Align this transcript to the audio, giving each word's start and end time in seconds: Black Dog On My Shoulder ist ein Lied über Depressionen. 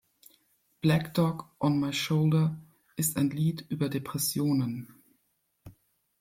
Black 0.81 1.13
Dog 1.13 1.43
On 1.59 1.79
My 1.79 1.91
Shoulder 1.93 2.57
ist 2.95 3.17
ein 3.17 3.29
Lied 3.29 3.67
über 3.69 3.87
Depressionen. 3.87 4.91